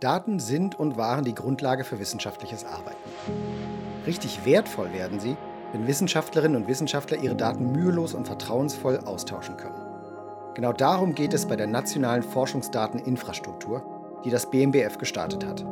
[0.00, 2.96] Daten sind und waren die Grundlage für wissenschaftliches Arbeiten.
[4.06, 5.36] Richtig wertvoll werden sie,
[5.72, 9.86] wenn Wissenschaftlerinnen und Wissenschaftler ihre Daten mühelos und vertrauensvoll austauschen können.
[10.54, 15.64] Genau darum geht es bei der nationalen Forschungsdateninfrastruktur, die das BMBF gestartet hat.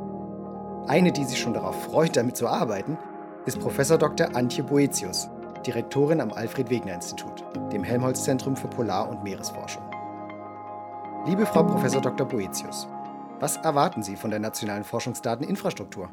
[0.86, 2.96] Eine, die sich schon darauf freut, damit zu arbeiten,
[3.46, 3.76] ist Prof.
[3.76, 4.36] Dr.
[4.36, 5.28] Antje Boetius,
[5.66, 9.82] Direktorin am Alfred-Wegener-Institut, dem Helmholtz-Zentrum für Polar- und Meeresforschung.
[11.26, 12.00] Liebe Frau Prof.
[12.00, 12.26] Dr.
[12.26, 12.88] Boetius,
[13.40, 16.10] was erwarten Sie von der nationalen Forschungsdateninfrastruktur?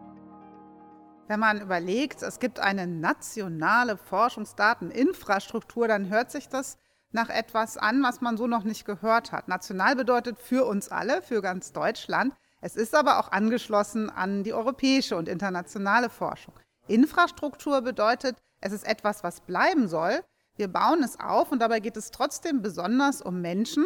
[1.28, 6.78] Wenn man überlegt, es gibt eine nationale Forschungsdateninfrastruktur, dann hört sich das
[7.12, 9.48] nach etwas an, was man so noch nicht gehört hat.
[9.48, 12.36] National bedeutet für uns alle, für ganz Deutschland.
[12.62, 16.54] Es ist aber auch angeschlossen an die europäische und internationale Forschung.
[16.88, 20.20] Infrastruktur bedeutet, es ist etwas, was bleiben soll.
[20.58, 23.86] Wir bauen es auf und dabei geht es trotzdem besonders um Menschen,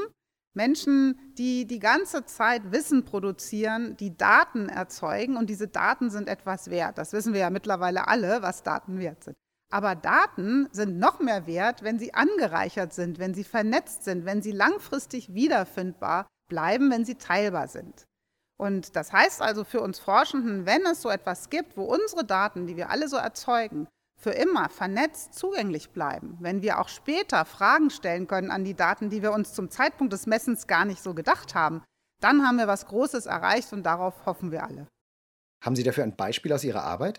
[0.54, 6.70] Menschen, die die ganze Zeit Wissen produzieren, die Daten erzeugen und diese Daten sind etwas
[6.70, 6.98] wert.
[6.98, 9.38] Das wissen wir ja mittlerweile alle, was Daten wert sind.
[9.72, 14.42] Aber Daten sind noch mehr wert, wenn sie angereichert sind, wenn sie vernetzt sind, wenn
[14.42, 18.06] sie langfristig wiederfindbar bleiben, wenn sie teilbar sind.
[18.58, 22.66] Und das heißt also für uns Forschenden, wenn es so etwas gibt, wo unsere Daten,
[22.68, 23.88] die wir alle so erzeugen,
[24.20, 29.10] für immer vernetzt zugänglich bleiben, wenn wir auch später Fragen stellen können an die Daten,
[29.10, 31.84] die wir uns zum Zeitpunkt des Messens gar nicht so gedacht haben,
[32.20, 34.88] dann haben wir was Großes erreicht und darauf hoffen wir alle.
[35.64, 37.18] Haben Sie dafür ein Beispiel aus Ihrer Arbeit?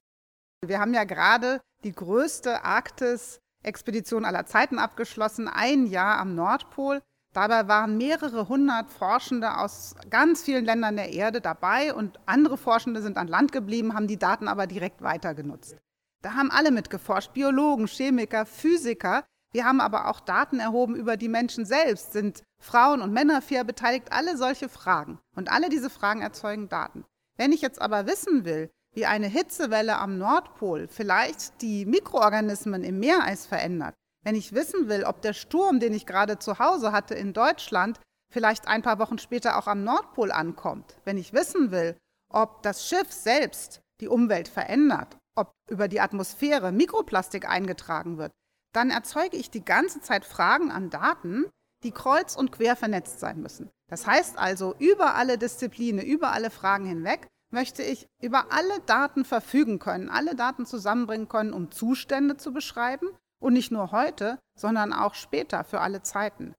[0.65, 7.01] Wir haben ja gerade die größte Arktis-Expedition aller Zeiten abgeschlossen, ein Jahr am Nordpol.
[7.33, 13.01] Dabei waren mehrere hundert Forschende aus ganz vielen Ländern der Erde dabei und andere Forschende
[13.01, 15.78] sind an Land geblieben, haben die Daten aber direkt weitergenutzt.
[16.22, 19.24] Da haben alle mitgeforscht, Biologen, Chemiker, Physiker.
[19.52, 22.12] Wir haben aber auch Daten erhoben über die Menschen selbst.
[22.12, 24.12] Sind Frauen und Männer fair beteiligt?
[24.12, 25.18] Alle solche Fragen.
[25.34, 27.04] Und alle diese Fragen erzeugen Daten.
[27.36, 32.98] Wenn ich jetzt aber wissen will, wie eine Hitzewelle am Nordpol vielleicht die Mikroorganismen im
[32.98, 37.14] Meereis verändert, wenn ich wissen will, ob der Sturm, den ich gerade zu Hause hatte
[37.14, 37.98] in Deutschland,
[38.30, 41.97] vielleicht ein paar Wochen später auch am Nordpol ankommt, wenn ich wissen will,
[42.28, 48.33] ob das Schiff selbst die Umwelt verändert, ob über die Atmosphäre Mikroplastik eingetragen wird,
[48.73, 51.47] dann erzeuge ich die ganze Zeit Fragen an Daten,
[51.83, 53.71] die kreuz und quer vernetzt sein müssen.
[53.89, 59.25] Das heißt also, über alle Disziplinen, über alle Fragen hinweg möchte ich über alle Daten
[59.25, 63.09] verfügen können, alle Daten zusammenbringen können, um Zustände zu beschreiben
[63.41, 66.55] und nicht nur heute, sondern auch später für alle Zeiten.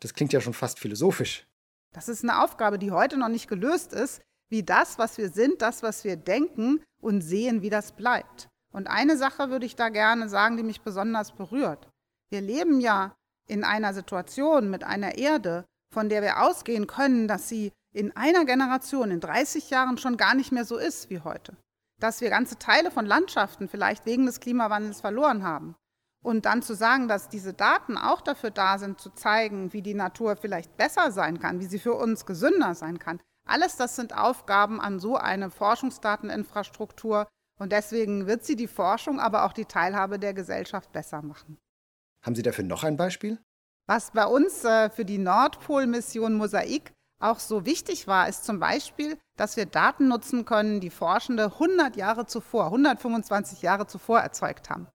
[0.00, 1.46] Das klingt ja schon fast philosophisch.
[1.94, 4.20] Das ist eine Aufgabe, die heute noch nicht gelöst ist,
[4.50, 8.48] wie das, was wir sind, das, was wir denken und sehen, wie das bleibt.
[8.74, 11.88] Und eine Sache würde ich da gerne sagen, die mich besonders berührt.
[12.30, 13.14] Wir leben ja
[13.46, 15.64] in einer Situation mit einer Erde,
[15.94, 20.34] von der wir ausgehen können, dass sie in einer Generation, in 30 Jahren schon gar
[20.34, 21.56] nicht mehr so ist wie heute.
[22.00, 25.76] Dass wir ganze Teile von Landschaften vielleicht wegen des Klimawandels verloren haben.
[26.24, 29.94] Und dann zu sagen, dass diese Daten auch dafür da sind, zu zeigen, wie die
[29.94, 34.16] Natur vielleicht besser sein kann, wie sie für uns gesünder sein kann, alles das sind
[34.16, 40.18] Aufgaben an so eine Forschungsdateninfrastruktur und deswegen wird sie die Forschung, aber auch die Teilhabe
[40.18, 41.58] der Gesellschaft besser machen.
[42.22, 43.38] Haben Sie dafür noch ein Beispiel?
[43.86, 49.16] Was bei uns äh, für die Nordpol-Mission Mosaik auch so wichtig war, ist zum Beispiel,
[49.36, 54.88] dass wir Daten nutzen können, die Forschende 100 Jahre zuvor, 125 Jahre zuvor erzeugt haben.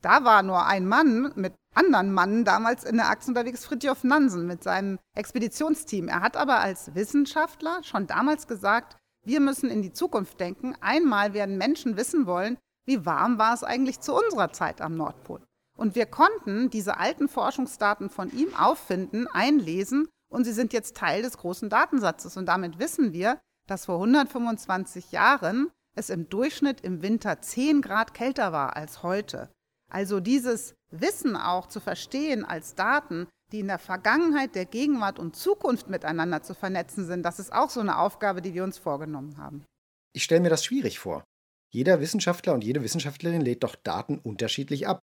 [0.00, 4.46] Da war nur ein Mann mit anderen Mann damals in der Achse unterwegs, Fridtjof Nansen
[4.46, 6.08] mit seinem Expeditionsteam.
[6.08, 10.74] Er hat aber als Wissenschaftler schon damals gesagt, wir müssen in die Zukunft denken.
[10.80, 15.42] Einmal werden Menschen wissen wollen, wie warm war es eigentlich zu unserer Zeit am Nordpol.
[15.76, 21.22] Und wir konnten diese alten Forschungsdaten von ihm auffinden, einlesen und sie sind jetzt Teil
[21.22, 22.36] des großen Datensatzes.
[22.36, 28.14] Und damit wissen wir, dass vor 125 Jahren es im Durchschnitt im Winter 10 Grad
[28.14, 29.50] kälter war als heute.
[29.90, 35.36] Also dieses Wissen auch zu verstehen als Daten, die in der Vergangenheit, der Gegenwart und
[35.36, 39.38] Zukunft miteinander zu vernetzen sind, das ist auch so eine Aufgabe, die wir uns vorgenommen
[39.38, 39.64] haben.
[40.12, 41.24] Ich stelle mir das schwierig vor.
[41.72, 45.00] Jeder Wissenschaftler und jede Wissenschaftlerin lädt doch Daten unterschiedlich ab.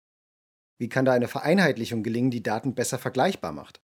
[0.80, 3.82] Wie kann da eine Vereinheitlichung gelingen, die Daten besser vergleichbar macht?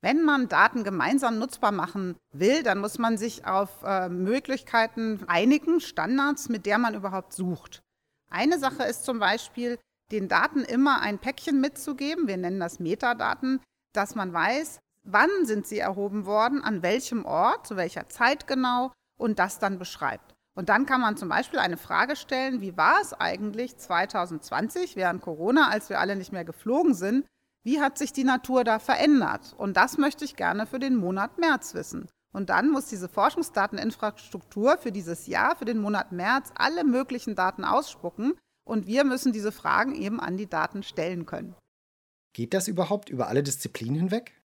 [0.00, 5.80] Wenn man Daten gemeinsam nutzbar machen will, dann muss man sich auf äh, Möglichkeiten einigen,
[5.80, 7.82] Standards, mit der man überhaupt sucht.
[8.30, 9.78] Eine Sache ist zum Beispiel,
[10.14, 13.60] den Daten immer ein Päckchen mitzugeben, wir nennen das Metadaten,
[13.92, 18.92] dass man weiß, wann sind sie erhoben worden, an welchem Ort, zu welcher Zeit genau
[19.18, 20.34] und das dann beschreibt.
[20.56, 25.20] Und dann kann man zum Beispiel eine Frage stellen, wie war es eigentlich 2020 während
[25.20, 27.26] Corona, als wir alle nicht mehr geflogen sind,
[27.64, 29.54] wie hat sich die Natur da verändert?
[29.56, 32.08] Und das möchte ich gerne für den Monat März wissen.
[32.32, 37.64] Und dann muss diese Forschungsdateninfrastruktur für dieses Jahr, für den Monat März, alle möglichen Daten
[37.64, 38.34] ausspucken.
[38.64, 41.54] Und wir müssen diese Fragen eben an die Daten stellen können.
[42.32, 44.40] Geht das überhaupt über alle Disziplinen hinweg?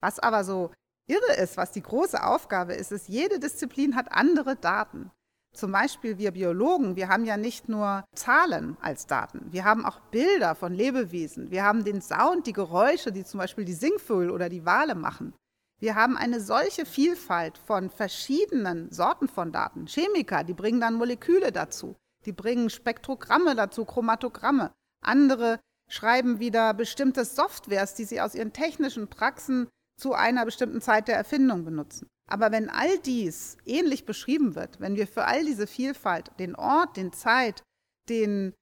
[0.00, 0.70] Was aber so
[1.08, 5.10] irre ist, was die große Aufgabe ist, ist, jede Disziplin hat andere Daten.
[5.54, 9.98] Zum Beispiel wir Biologen, wir haben ja nicht nur Zahlen als Daten, wir haben auch
[10.10, 14.50] Bilder von Lebewesen, wir haben den Sound, die Geräusche, die zum Beispiel die Singvögel oder
[14.50, 15.34] die Wale machen.
[15.80, 19.86] Wir haben eine solche Vielfalt von verschiedenen Sorten von Daten.
[19.86, 21.96] Chemiker, die bringen dann Moleküle dazu,
[22.28, 24.72] die bringen Spektrogramme dazu, Chromatogramme.
[25.02, 25.58] Andere
[25.90, 29.66] schreiben wieder bestimmte Softwares, die sie aus ihren technischen Praxen
[29.98, 32.06] zu einer bestimmten Zeit der Erfindung benutzen.
[32.30, 36.98] Aber wenn all dies ähnlich beschrieben wird, wenn wir für all diese Vielfalt den Ort,
[36.98, 37.62] den Zeit,
[38.10, 38.52] den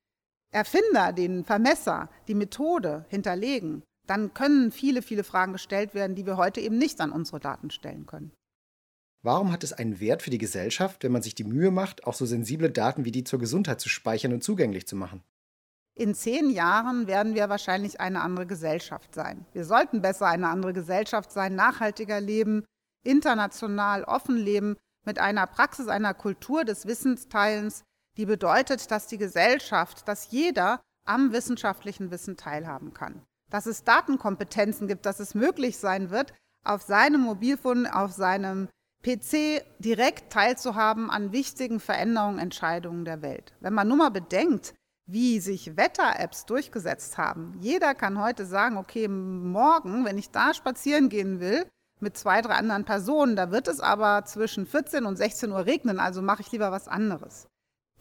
[0.53, 6.37] Erfinder, den Vermesser, die Methode hinterlegen, dann können viele, viele Fragen gestellt werden, die wir
[6.37, 8.33] heute eben nicht an unsere Daten stellen können.
[9.27, 12.15] Warum hat es einen Wert für die Gesellschaft, wenn man sich die Mühe macht, auch
[12.15, 15.21] so sensible Daten wie die zur Gesundheit zu speichern und zugänglich zu machen?
[15.97, 19.45] In zehn Jahren werden wir wahrscheinlich eine andere Gesellschaft sein.
[19.53, 22.65] Wir sollten besser eine andere Gesellschaft sein, nachhaltiger leben,
[23.03, 27.83] international offen leben, mit einer Praxis, einer Kultur des Wissensteilens,
[28.17, 34.89] die bedeutet, dass die Gesellschaft, dass jeder am wissenschaftlichen Wissen teilhaben kann dass es Datenkompetenzen
[34.89, 36.35] gibt, dass es möglich sein wird,
[36.65, 38.69] auf seinem Mobilfon, auf seinem
[39.07, 43.55] PC direkt teilzuhaben an wichtigen Veränderungen, Entscheidungen der Welt.
[43.61, 44.75] Wenn man nur mal bedenkt,
[45.09, 47.57] wie sich Wetter-Apps durchgesetzt haben.
[47.61, 51.69] Jeder kann heute sagen, okay, morgen, wenn ich da spazieren gehen will,
[52.01, 56.01] mit zwei, drei anderen Personen, da wird es aber zwischen 14 und 16 Uhr regnen,
[56.01, 57.47] also mache ich lieber was anderes.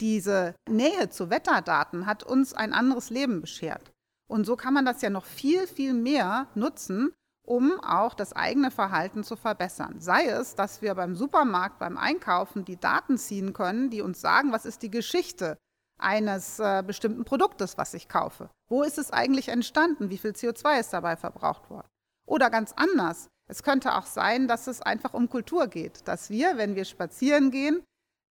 [0.00, 3.92] Diese Nähe zu Wetterdaten hat uns ein anderes Leben beschert.
[4.28, 7.14] Und so kann man das ja noch viel, viel mehr nutzen,
[7.46, 10.00] um auch das eigene Verhalten zu verbessern.
[10.00, 14.52] Sei es, dass wir beim Supermarkt, beim Einkaufen die Daten ziehen können, die uns sagen,
[14.52, 15.56] was ist die Geschichte
[15.98, 18.50] eines äh, bestimmten Produktes, was ich kaufe.
[18.68, 20.10] Wo ist es eigentlich entstanden?
[20.10, 21.88] Wie viel CO2 ist dabei verbraucht worden?
[22.26, 23.28] Oder ganz anders.
[23.48, 27.52] Es könnte auch sein, dass es einfach um Kultur geht, dass wir, wenn wir spazieren
[27.52, 27.84] gehen,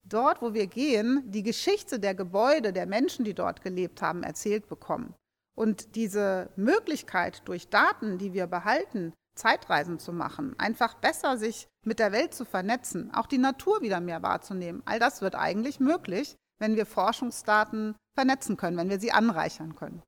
[0.03, 4.68] dort, wo wir gehen, die Geschichte der Gebäude, der Menschen, die dort gelebt haben, erzählt
[4.68, 5.15] bekommen.
[5.56, 12.00] Und diese Möglichkeit durch Daten, die wir behalten, Zeitreisen zu machen, einfach besser sich mit
[12.00, 16.36] der Welt zu vernetzen, auch die Natur wieder mehr wahrzunehmen, all das wird eigentlich möglich,
[16.60, 20.02] wenn wir Forschungsdaten vernetzen können, wenn wir sie anreichern können.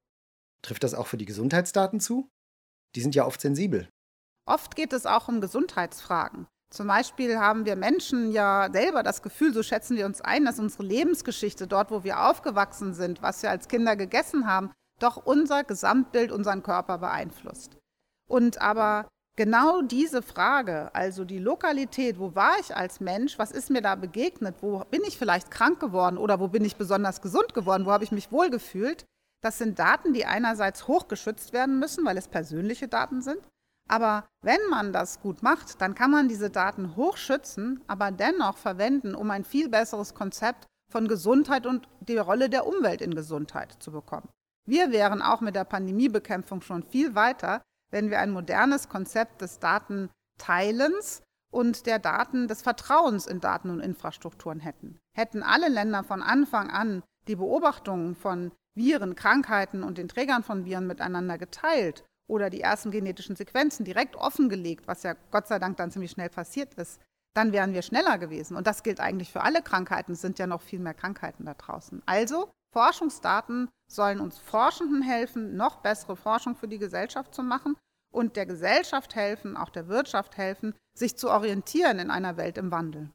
[0.62, 2.30] Trifft das auch für die Gesundheitsdaten zu?
[2.96, 3.90] Die sind ja oft sensibel.
[4.46, 6.48] Oft geht es auch um Gesundheitsfragen.
[6.70, 10.60] Zum Beispiel haben wir Menschen ja selber das Gefühl, so schätzen wir uns ein, dass
[10.60, 15.64] unsere Lebensgeschichte dort, wo wir aufgewachsen sind, was wir als Kinder gegessen haben, doch unser
[15.64, 17.78] Gesamtbild, unseren Körper beeinflusst.
[18.28, 23.70] Und aber genau diese Frage, also die Lokalität, wo war ich als Mensch, was ist
[23.70, 27.54] mir da begegnet, wo bin ich vielleicht krank geworden oder wo bin ich besonders gesund
[27.54, 29.06] geworden, wo habe ich mich wohlgefühlt,
[29.42, 33.40] das sind Daten, die einerseits hochgeschützt werden müssen, weil es persönliche Daten sind.
[33.88, 39.16] Aber wenn man das gut macht, dann kann man diese Daten hochschützen, aber dennoch verwenden,
[39.16, 43.92] um ein viel besseres Konzept von Gesundheit und die Rolle der Umwelt in Gesundheit zu
[43.92, 44.28] bekommen.
[44.68, 49.60] Wir wären auch mit der Pandemiebekämpfung schon viel weiter, wenn wir ein modernes Konzept des
[49.60, 55.00] Datenteilens und der Daten des Vertrauens in Daten und Infrastrukturen hätten.
[55.15, 60.65] Hätten alle Länder von Anfang an die Beobachtungen von Viren, Krankheiten und den Trägern von
[60.65, 65.77] Viren miteinander geteilt oder die ersten genetischen Sequenzen direkt offengelegt, was ja Gott sei Dank
[65.77, 67.00] dann ziemlich schnell passiert ist,
[67.34, 68.58] dann wären wir schneller gewesen.
[68.58, 70.12] Und das gilt eigentlich für alle Krankheiten.
[70.12, 72.03] Es sind ja noch viel mehr Krankheiten da draußen.
[72.06, 77.75] Also Forschungsdaten sollen uns Forschenden helfen, noch bessere Forschung für die Gesellschaft zu machen
[78.13, 82.69] und der Gesellschaft helfen, auch der Wirtschaft helfen, sich zu orientieren in einer Welt im
[82.69, 83.10] Wandel.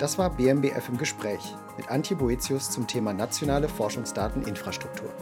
[0.00, 5.14] Das war BMBF im Gespräch mit Antje Boetius zum Thema nationale Forschungsdateninfrastruktur.